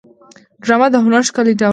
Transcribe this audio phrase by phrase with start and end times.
[0.63, 1.67] ډرامه د هنر ښکلی ډول دی